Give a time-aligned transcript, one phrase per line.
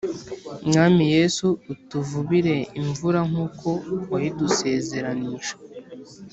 [0.67, 3.67] Mwami yesu utuvubire imvura nkuko
[4.11, 5.53] wayidusezeranyije